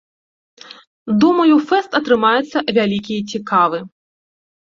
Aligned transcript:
Думаю 1.23 1.55
фэст 1.67 1.91
атрымаецца 1.99 2.57
вялікі 2.79 3.13
і 3.19 3.27
цікавы. 3.37 3.79